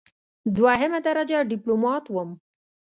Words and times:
دوهمه 0.55 0.99
درجه 1.07 1.39
ډیپلوماټ 1.51 2.03
وم. 2.09 2.29